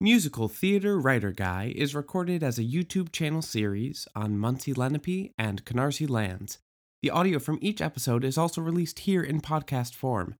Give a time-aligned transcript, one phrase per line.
[0.00, 5.64] Musical Theater Writer Guy is recorded as a YouTube channel series on Munsee Lenape and
[5.64, 6.58] Canarsie lands.
[7.00, 10.34] The audio from each episode is also released here in podcast form.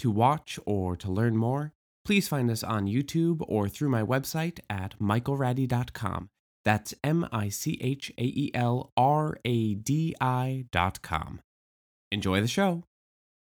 [0.00, 1.72] To watch or to learn more,
[2.04, 6.28] please find us on YouTube or through my website at michaelradi.com.
[6.66, 11.40] That's M I C H A E L R A D I dot com.
[12.12, 12.84] Enjoy the show.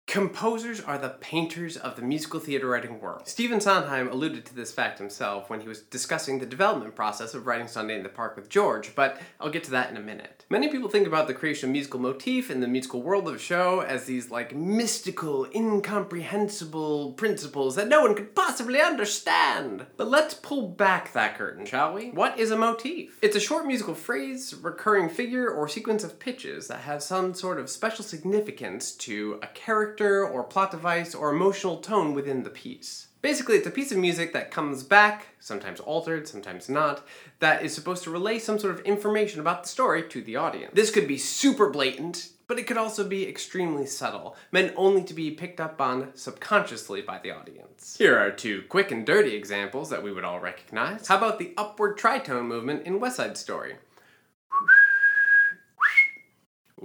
[0.07, 3.27] Composers are the painters of the musical theater writing world.
[3.27, 7.47] Stephen Sondheim alluded to this fact himself when he was discussing the development process of
[7.47, 10.45] writing Sunday in the Park with George, but I'll get to that in a minute.
[10.49, 13.39] Many people think about the creation of musical motif in the musical world of a
[13.39, 19.87] show as these like mystical, incomprehensible principles that no one could possibly understand.
[19.97, 22.11] But let's pull back that curtain, shall we?
[22.11, 23.17] What is a motif?
[23.23, 27.59] It's a short musical phrase, recurring figure, or sequence of pitches that has some sort
[27.59, 33.07] of special significance to a character or plot device or emotional tone within the piece.
[33.21, 37.03] Basically, it's a piece of music that comes back, sometimes altered, sometimes not,
[37.39, 40.71] that is supposed to relay some sort of information about the story to the audience.
[40.75, 45.13] This could be super blatant, but it could also be extremely subtle, meant only to
[45.15, 47.97] be picked up on subconsciously by the audience.
[47.97, 51.07] Here are two quick and dirty examples that we would all recognize.
[51.07, 53.77] How about the upward tritone movement in West Side Story?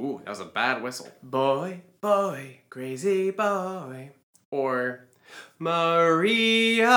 [0.01, 1.09] Ooh, that was a bad whistle.
[1.23, 4.13] Boy, boy, crazy boy.
[4.51, 5.05] Or
[5.59, 6.89] Maria.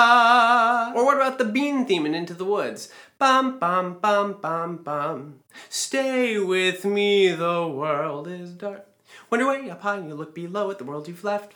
[0.95, 2.87] Or what about the bean theme in Into the Woods?
[3.19, 5.39] Bum, bum, bum, bum, bum.
[5.67, 8.87] Stay with me, the world is dark.
[9.31, 11.55] You're way up high and you look below at the world you've left.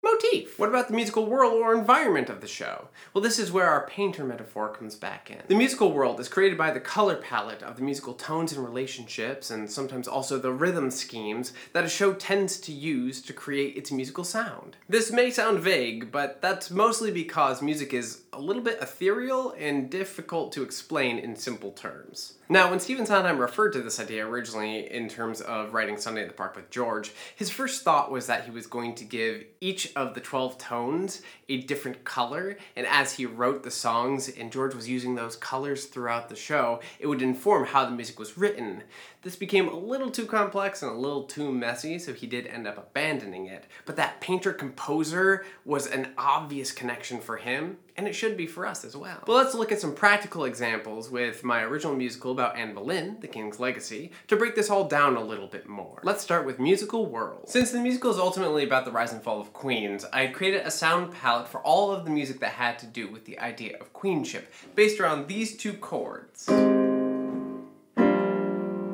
[0.00, 0.58] Motif.
[0.60, 2.88] What about the musical world or environment of the show?
[3.12, 5.42] Well, this is where our painter metaphor comes back in.
[5.48, 9.50] The musical world is created by the color palette of the musical tones and relationships,
[9.50, 13.90] and sometimes also the rhythm schemes that a show tends to use to create its
[13.90, 14.76] musical sound.
[14.88, 19.90] This may sound vague, but that's mostly because music is a little bit ethereal and
[19.90, 22.34] difficult to explain in simple terms.
[22.48, 26.28] Now, when Stephen Sondheim referred to this idea originally in terms of writing Sunday in
[26.28, 29.87] the Park with George, his first thought was that he was going to give each
[29.94, 34.74] of the 12 tones a different color, and as he wrote the songs and George
[34.74, 38.82] was using those colors throughout the show, it would inform how the music was written.
[39.22, 42.66] This became a little too complex and a little too messy, so he did end
[42.66, 43.64] up abandoning it.
[43.84, 48.64] But that painter composer was an obvious connection for him, and it should be for
[48.64, 49.18] us as well.
[49.26, 53.26] But let's look at some practical examples with my original musical about Anne Boleyn, The
[53.26, 56.00] King's Legacy, to break this all down a little bit more.
[56.04, 57.48] Let's start with Musical World.
[57.48, 60.70] Since the musical is ultimately about the rise and fall of queens, I created a
[60.70, 63.92] sound palette for all of the music that had to do with the idea of
[63.92, 66.48] queenship, based around these two chords.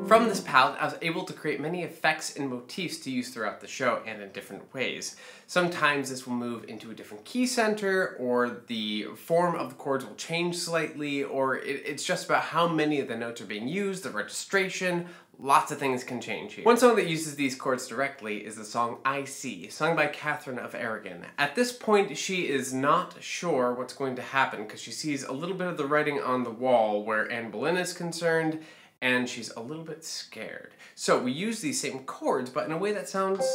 [0.07, 3.59] From this palette, I was able to create many effects and motifs to use throughout
[3.59, 5.15] the show and in different ways.
[5.47, 10.05] Sometimes this will move into a different key center, or the form of the chords
[10.05, 13.67] will change slightly, or it, it's just about how many of the notes are being
[13.67, 15.07] used, the registration,
[15.39, 16.65] lots of things can change here.
[16.65, 20.59] One song that uses these chords directly is the song I See, sung by Catherine
[20.59, 21.25] of Aragon.
[21.39, 25.33] At this point, she is not sure what's going to happen because she sees a
[25.33, 28.63] little bit of the writing on the wall where Anne Boleyn is concerned,
[29.05, 30.73] and she's a little bit scared.
[30.95, 33.45] So we use these same chords, but in a way that sounds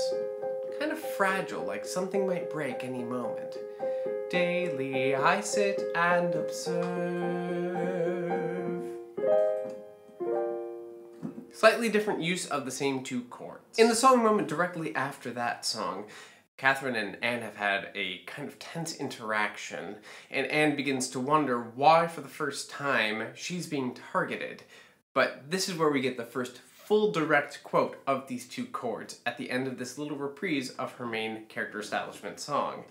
[0.78, 3.56] kind of fragile, like something might break any moment.
[4.30, 6.86] Daily I sit and observe.
[11.52, 13.76] Slightly different use of the same two chords.
[13.76, 16.04] In the song moment directly after that song,
[16.58, 19.96] Catherine and Anne have had a kind of tense interaction,
[20.30, 24.62] and Anne begins to wonder why, for the first time, she's being targeted.
[25.12, 29.20] But this is where we get the first full direct quote of these two chords
[29.26, 32.84] at the end of this little reprise of her main character establishment song.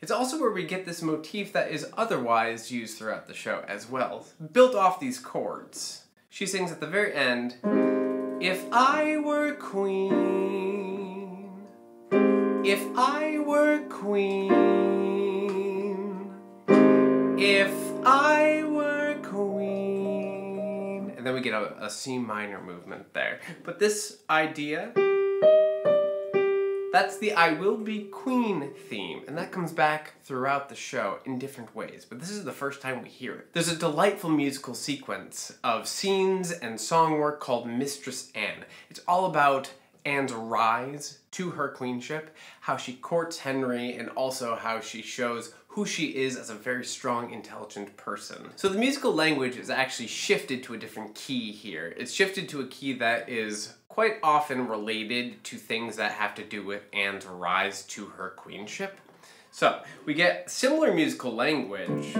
[0.00, 3.88] It's also where we get this motif that is otherwise used throughout the show as
[3.88, 6.04] well, built off these chords.
[6.28, 7.56] She sings at the very end,
[8.42, 11.50] If I were queen,
[12.64, 14.50] if I were queen,
[17.38, 17.72] if
[18.04, 18.64] I
[21.32, 23.40] then we get a, a C minor movement there.
[23.64, 24.92] But this idea,
[26.92, 31.38] that's the I Will Be Queen theme, and that comes back throughout the show in
[31.38, 33.52] different ways, but this is the first time we hear it.
[33.54, 38.64] There's a delightful musical sequence of scenes and song work called Mistress Anne.
[38.90, 39.70] It's all about
[40.04, 45.86] Anne's rise to her queenship, how she courts Henry, and also how she shows who
[45.86, 48.50] she is as a very strong, intelligent person.
[48.56, 51.94] So the musical language is actually shifted to a different key here.
[51.96, 56.44] It's shifted to a key that is quite often related to things that have to
[56.44, 58.98] do with Anne's rise to her queenship.
[59.50, 62.16] So we get similar musical language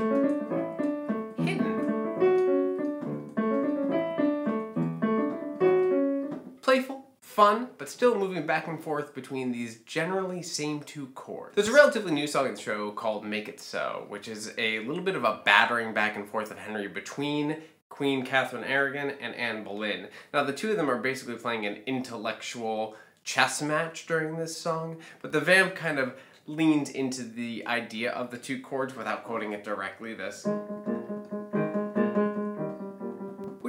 [7.33, 11.55] fun, but still moving back and forth between these generally same two chords.
[11.55, 14.81] There's a relatively new song in the show called Make It So, which is a
[14.81, 19.35] little bit of a battering back and forth of Henry between Queen Catherine Aragon and
[19.35, 20.09] Anne Boleyn.
[20.33, 24.99] Now, the two of them are basically playing an intellectual chess match during this song,
[25.23, 26.15] but the vamp kind of
[26.47, 30.13] leans into the idea of the two chords without quoting it directly.
[30.13, 30.47] This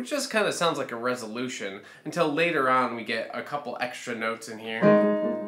[0.04, 3.78] which just kind of sounds like a resolution until later on we get a couple
[3.80, 5.43] extra notes in here.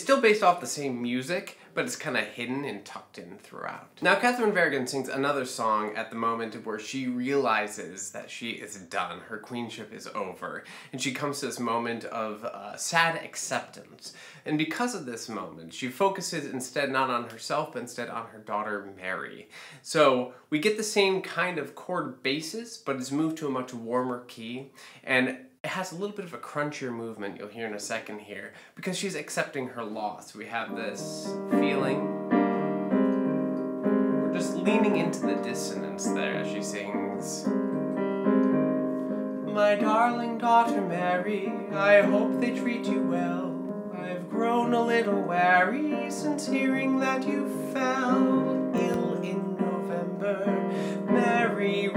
[0.00, 3.36] It's still based off the same music, but it's kind of hidden and tucked in
[3.36, 3.90] throughout.
[4.00, 8.52] Now, Catherine of Aragon sings another song at the moment where she realizes that she
[8.52, 13.22] is done, her queenship is over, and she comes to this moment of uh, sad
[13.22, 14.14] acceptance.
[14.46, 18.38] And because of this moment, she focuses instead not on herself, but instead on her
[18.38, 19.50] daughter Mary.
[19.82, 23.74] So we get the same kind of chord basis, but it's moved to a much
[23.74, 24.70] warmer key,
[25.04, 28.20] and it has a little bit of a crunchier movement you'll hear in a second
[28.20, 30.34] here because she's accepting her loss.
[30.34, 32.28] We have this feeling.
[34.22, 37.46] We're just leaning into the dissonance there as she sings.
[39.52, 43.54] My darling daughter Mary, I hope they treat you well.
[43.94, 50.46] I've grown a little wary since hearing that you fell ill in November.
[51.06, 51.88] Mary,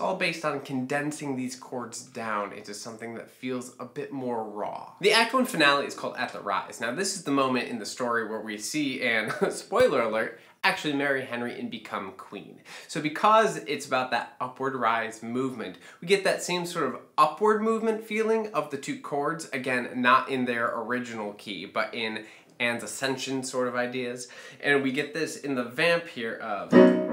[0.00, 4.92] all based on condensing these chords down into something that feels a bit more raw.
[5.00, 6.80] The Act 1 finale is called At the Rise.
[6.80, 10.94] Now, this is the moment in the story where we see, and spoiler alert, actually
[10.94, 12.60] marry Henry and become queen.
[12.86, 17.62] So because it's about that upward rise movement, we get that same sort of upward
[17.62, 22.24] movement feeling of the two chords, again, not in their original key, but in
[22.60, 24.28] Anne's ascension sort of ideas.
[24.60, 27.11] And we get this in the vamp here of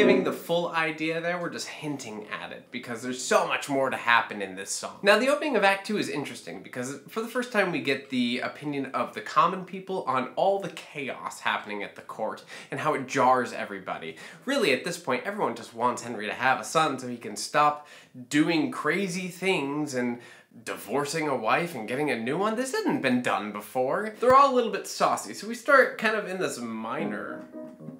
[0.00, 3.90] giving the full idea there, we're just hinting at it because there's so much more
[3.90, 4.98] to happen in this song.
[5.02, 8.10] Now, the opening of Act 2 is interesting because for the first time we get
[8.10, 12.80] the opinion of the common people on all the chaos happening at the court and
[12.80, 14.16] how it jars everybody.
[14.46, 17.36] Really, at this point, everyone just wants Henry to have a son so he can
[17.36, 17.86] stop
[18.28, 20.18] doing crazy things and
[20.64, 22.56] divorcing a wife and getting a new one.
[22.56, 24.14] This hadn't been done before.
[24.20, 27.44] They're all a little bit saucy, so we start kind of in this minor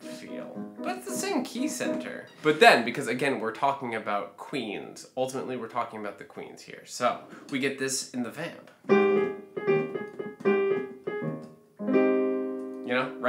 [0.00, 0.56] feel.
[0.82, 2.26] But it's the same key center.
[2.42, 6.82] But then, because again, we're talking about queens, ultimately we're talking about the queens here.
[6.86, 7.20] So,
[7.50, 8.70] we get this in the vamp.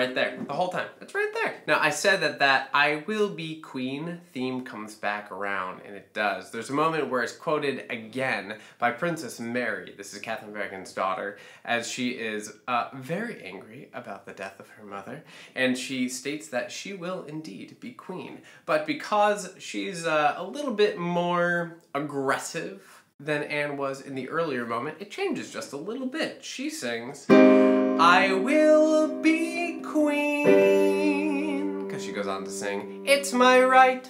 [0.02, 0.88] Right there, the whole time.
[1.00, 1.54] It's right there.
[1.68, 6.12] Now, I said that that I will be queen theme comes back around, and it
[6.12, 6.50] does.
[6.50, 9.94] There's a moment where it's quoted again by Princess Mary.
[9.96, 14.60] This is Catherine of Aragon's daughter, as she is uh, very angry about the death
[14.60, 18.40] of her mother, and she states that she will indeed be queen.
[18.66, 24.66] But because she's uh, a little bit more aggressive than Anne was in the earlier
[24.66, 26.44] moment, it changes just a little bit.
[26.44, 27.28] She sings.
[27.30, 31.86] I will be queen.
[31.86, 34.10] Because she goes on to sing, It's my right.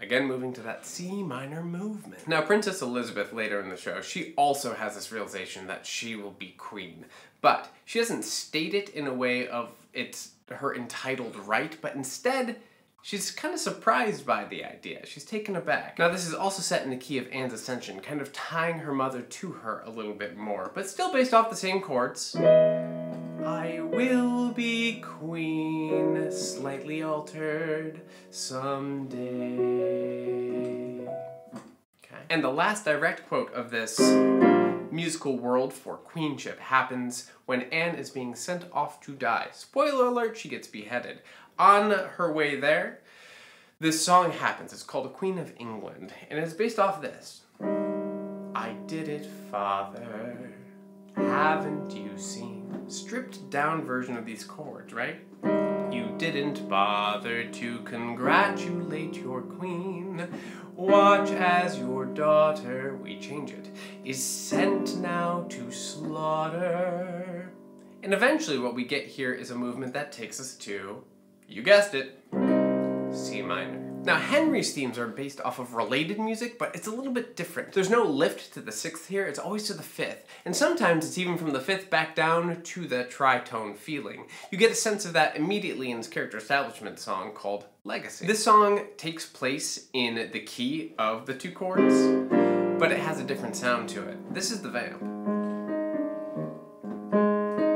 [0.00, 2.26] Again, moving to that C minor movement.
[2.26, 6.32] Now, Princess Elizabeth later in the show, she also has this realization that she will
[6.32, 7.04] be queen.
[7.40, 12.56] But she doesn't state it in a way of it's her entitled right, but instead,
[13.04, 15.04] She's kind of surprised by the idea.
[15.06, 15.98] She's taken aback.
[15.98, 18.94] Now, this is also set in the key of Anne's Ascension, kind of tying her
[18.94, 22.36] mother to her a little bit more, but still based off the same chords.
[23.44, 29.22] I will be queen, slightly altered someday.
[31.00, 32.22] Okay.
[32.30, 33.98] And the last direct quote of this
[34.92, 39.48] musical world for queenship happens when Anne is being sent off to die.
[39.52, 41.20] Spoiler alert, she gets beheaded.
[41.58, 43.00] On her way there,
[43.80, 44.72] this song happens.
[44.72, 47.42] It's called A Queen of England, and it's based off this.
[48.54, 50.52] I did it, father.
[51.16, 52.62] Haven't you seen?
[52.92, 55.20] stripped down version of these chords, right?
[55.92, 60.28] You didn't bother to congratulate your queen.
[60.74, 63.70] Watch as your daughter, we change it,
[64.04, 67.50] is sent now to slaughter.
[68.02, 71.04] And eventually, what we get here is a movement that takes us to,
[71.48, 72.18] you guessed it,
[73.12, 73.81] C minor.
[74.04, 77.72] Now, Henry's themes are based off of related music, but it's a little bit different.
[77.72, 80.26] There's no lift to the sixth here, it's always to the fifth.
[80.44, 84.26] And sometimes it's even from the fifth back down to the tritone feeling.
[84.50, 88.26] You get a sense of that immediately in his character establishment song called Legacy.
[88.26, 91.94] This song takes place in the key of the two chords,
[92.80, 94.34] but it has a different sound to it.
[94.34, 95.00] This is the vamp.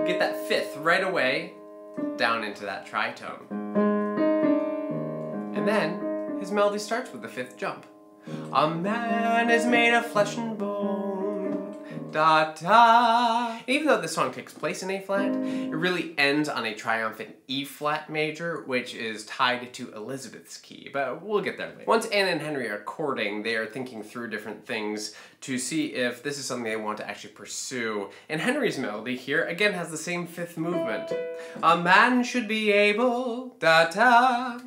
[0.09, 1.53] Get that fifth right away,
[2.17, 3.47] down into that tritone.
[5.57, 6.06] And then
[6.41, 7.87] his melody starts with the fifth jump.
[8.53, 11.77] A man is made of flesh and bone.
[12.13, 13.59] Da da.
[13.67, 17.37] Even though this song takes place in A flat, it really ends on a triumphant
[17.47, 20.89] E flat major, which is tied to Elizabeth's key.
[20.93, 21.85] But we'll get there later.
[21.87, 26.23] Once Anne and Henry are courting, they are thinking through different things to see if
[26.23, 28.09] this is something they want to actually pursue.
[28.29, 31.13] And Henry's melody here again has the same fifth movement.
[31.63, 34.59] A man should be able, da da,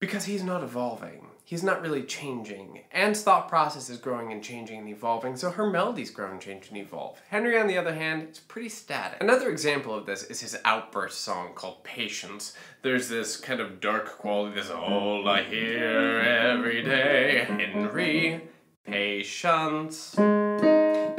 [0.00, 1.26] because he's not evolving.
[1.44, 2.84] He's not really changing.
[2.92, 6.68] Anne's thought process is growing and changing and evolving, so her melodies grow and change
[6.68, 7.20] and evolve.
[7.28, 9.20] Henry, on the other hand, is pretty static.
[9.20, 12.56] Another example of this is his outburst song called Patience.
[12.82, 18.42] There's this kind of dark quality, this all I hear every day, Henry,
[18.86, 20.16] patience.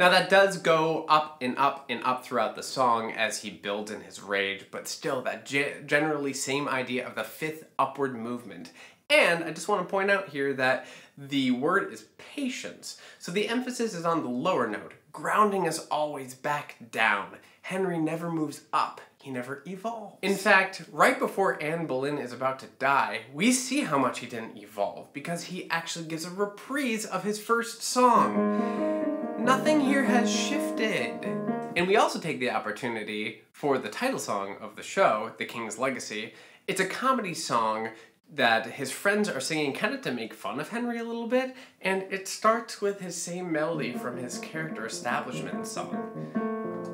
[0.02, 3.92] Now that does go up and up and up throughout the song as he builds
[3.92, 8.72] in his rage, but still that ge- generally same idea of the fifth upward movement.
[9.08, 13.00] And I just want to point out here that the word is patience.
[13.20, 14.94] So the emphasis is on the lower note.
[15.12, 17.36] Grounding is always back down.
[17.60, 19.00] Henry never moves up.
[19.22, 20.18] He never evolves.
[20.20, 24.26] In fact, right before Anne Boleyn is about to die, we see how much he
[24.26, 29.28] didn't evolve because he actually gives a reprise of his first song.
[29.42, 31.18] Nothing here has shifted.
[31.74, 35.78] And we also take the opportunity for the title song of the show, The King's
[35.78, 36.34] Legacy.
[36.68, 37.88] It's a comedy song
[38.32, 41.56] that his friends are singing kind of to make fun of Henry a little bit,
[41.80, 46.12] and it starts with his same melody from his character establishment song.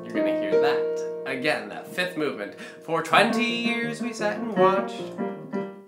[0.03, 1.23] You're gonna hear that.
[1.27, 2.59] Again, that fifth movement.
[2.83, 5.03] For 20 years we sat and watched.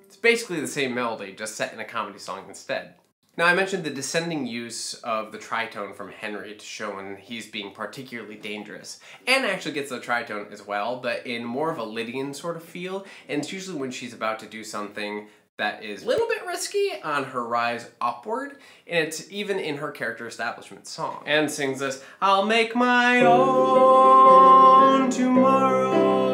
[0.05, 2.93] It's basically the same melody, just set in a comedy song instead.
[3.38, 7.47] Now, I mentioned the descending use of the tritone from Henry to show when he's
[7.47, 9.00] being particularly dangerous.
[9.25, 12.63] Anne actually gets the tritone as well, but in more of a Lydian sort of
[12.63, 16.45] feel, and it's usually when she's about to do something that is a little bit
[16.45, 21.23] risky on her rise upward, and it's even in her character establishment song.
[21.25, 26.30] Anne sings this, I'll make my own tomorrow.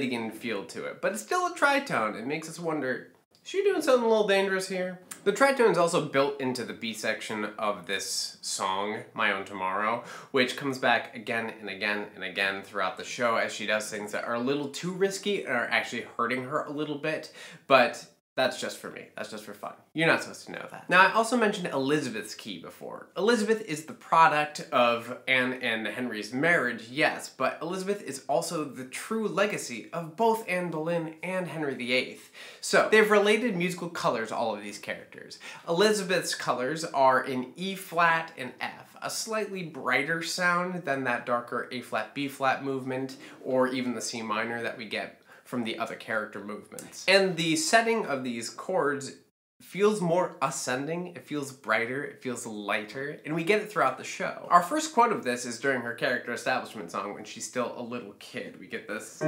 [0.00, 2.18] Lydian feel to it, but it's still a tritone.
[2.18, 3.08] It makes us wonder,
[3.44, 4.98] is she doing something a little dangerous here?
[5.24, 10.04] The tritone is also built into the B section of this song, My Own Tomorrow,
[10.30, 14.12] which comes back again and again and again throughout the show as she does things
[14.12, 17.34] that are a little too risky and are actually hurting her a little bit,
[17.66, 18.06] but
[18.40, 19.06] that's just for me.
[19.16, 19.74] That's just for fun.
[19.92, 20.88] You're not supposed to know that.
[20.88, 23.08] Now, I also mentioned Elizabeth's key before.
[23.16, 28.84] Elizabeth is the product of Anne and Henry's marriage, yes, but Elizabeth is also the
[28.84, 32.18] true legacy of both Anne Boleyn and Henry VIII.
[32.60, 35.38] So, they've related musical colors, all of these characters.
[35.68, 41.68] Elizabeth's colors are in E flat and F, a slightly brighter sound than that darker
[41.72, 45.19] A flat B flat movement, or even the C minor that we get
[45.50, 47.04] from the other character movements.
[47.08, 49.16] And the setting of these chords
[49.60, 54.04] feels more ascending, it feels brighter, it feels lighter, and we get it throughout the
[54.04, 54.46] show.
[54.48, 57.82] Our first quote of this is during her character establishment song when she's still a
[57.82, 58.60] little kid.
[58.60, 59.18] We get this.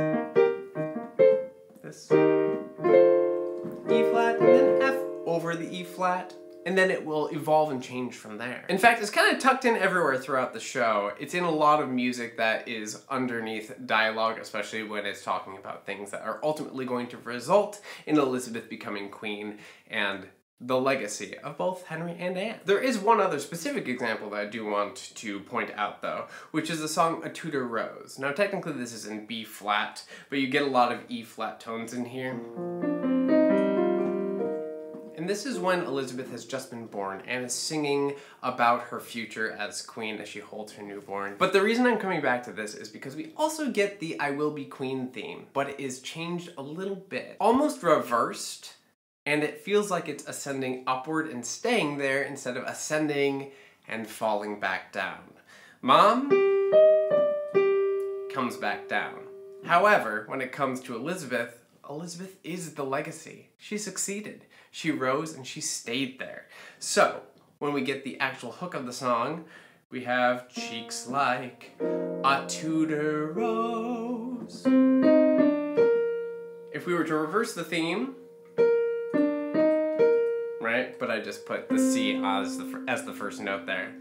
[1.82, 2.08] This.
[3.90, 4.94] E flat and then F
[5.26, 8.64] over the E flat and then it will evolve and change from there.
[8.68, 11.12] In fact, it's kind of tucked in everywhere throughout the show.
[11.18, 15.86] It's in a lot of music that is underneath dialogue, especially when it's talking about
[15.86, 19.58] things that are ultimately going to result in Elizabeth becoming queen
[19.90, 20.26] and
[20.64, 22.60] the legacy of both Henry and Anne.
[22.64, 26.70] There is one other specific example that I do want to point out though, which
[26.70, 28.16] is the song A Tudor Rose.
[28.18, 31.58] Now technically this is in B flat, but you get a lot of E flat
[31.58, 32.40] tones in here.
[35.22, 39.52] And this is when Elizabeth has just been born and is singing about her future
[39.52, 41.36] as queen as she holds her newborn.
[41.38, 44.32] But the reason I'm coming back to this is because we also get the I
[44.32, 47.36] Will Be Queen theme, but it is changed a little bit.
[47.38, 48.74] Almost reversed,
[49.24, 53.52] and it feels like it's ascending upward and staying there instead of ascending
[53.86, 55.22] and falling back down.
[55.82, 56.30] Mom
[58.34, 59.20] comes back down.
[59.64, 63.50] However, when it comes to Elizabeth, Elizabeth is the legacy.
[63.56, 64.46] She succeeded.
[64.74, 66.46] She rose and she stayed there.
[66.78, 67.20] So,
[67.58, 69.44] when we get the actual hook of the song,
[69.90, 74.62] we have cheeks like a Tudor rose.
[76.72, 78.14] If we were to reverse the theme,
[80.58, 80.98] right?
[80.98, 83.92] But I just put the C as the, as the first note there.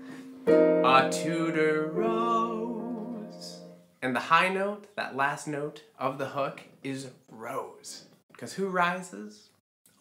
[0.48, 3.60] A Tudor rose.
[4.02, 8.06] And the high note, that last note of the hook, is rose.
[8.32, 9.50] Because who rises?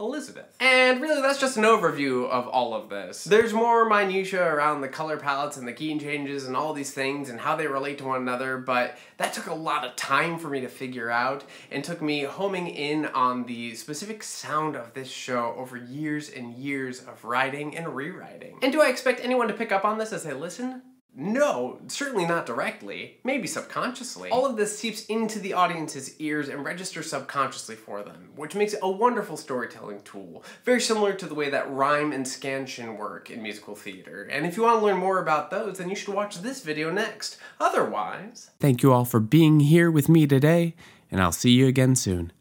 [0.01, 0.57] Elizabeth.
[0.59, 3.25] And really, that's just an overview of all of this.
[3.25, 7.29] There's more minutiae around the color palettes and the key changes and all these things
[7.29, 10.49] and how they relate to one another, but that took a lot of time for
[10.49, 15.11] me to figure out and took me homing in on the specific sound of this
[15.11, 18.59] show over years and years of writing and rewriting.
[18.63, 20.83] And do I expect anyone to pick up on this as they listen?
[21.21, 24.31] No, certainly not directly, maybe subconsciously.
[24.31, 28.73] All of this seeps into the audience's ears and registers subconsciously for them, which makes
[28.73, 33.31] it a wonderful storytelling tool, very similar to the way that rhyme and scansion work
[33.31, 34.23] in musical theater.
[34.33, 36.91] And if you want to learn more about those, then you should watch this video
[36.91, 37.37] next.
[37.61, 40.75] Otherwise, Thank you all for being here with me today,
[41.11, 42.33] and I'll see you again soon.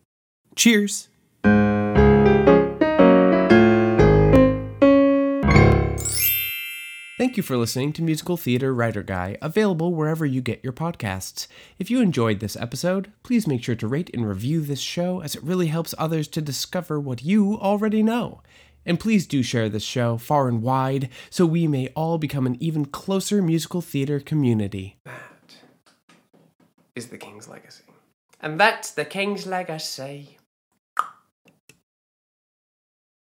[0.56, 1.10] Cheers!
[7.20, 11.48] Thank you for listening to Musical Theater Writer Guy, available wherever you get your podcasts.
[11.78, 15.36] If you enjoyed this episode, please make sure to rate and review this show as
[15.36, 18.42] it really helps others to discover what you already know.
[18.86, 22.56] And please do share this show far and wide so we may all become an
[22.64, 24.96] even closer musical theater community.
[25.04, 25.58] that
[26.96, 27.84] is the King's Legacy.
[28.40, 30.39] And that's the King's Legacy.